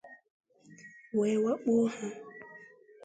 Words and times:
wee 1.17 1.37
wakpo 1.43 1.73
ha 1.93 2.07